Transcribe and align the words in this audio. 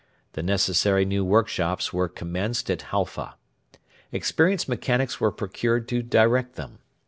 The 0.33 0.41
necessary 0.41 1.05
new 1.05 1.23
workshops 1.23 1.93
were 1.93 2.09
commenced 2.09 2.71
at 2.71 2.81
Halfa. 2.89 3.35
Experienced 4.11 4.67
mechanics 4.67 5.21
were 5.21 5.31
procured 5.31 5.87
to 5.89 6.01
direct 6.01 6.55
them. 6.55 6.79